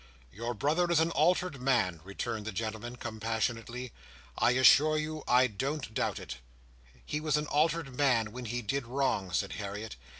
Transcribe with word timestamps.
"Your 0.31 0.55
brother 0.55 0.89
is 0.89 0.99
an 0.99 1.11
altered 1.11 1.61
man," 1.61 2.01
returned 2.03 2.45
the 2.45 2.51
gentleman, 2.51 2.95
compassionately. 2.95 3.91
"I 4.35 4.53
assure 4.53 4.97
you 4.97 5.23
I 5.27 5.45
don't 5.45 5.93
doubt 5.93 6.17
it." 6.17 6.37
"He 7.05 7.21
was 7.21 7.37
an 7.37 7.45
altered 7.45 7.95
man 7.95 8.31
when 8.31 8.45
he 8.45 8.63
did 8.63 8.87
wrong," 8.87 9.31
said 9.31 9.51
Harriet. 9.61 9.97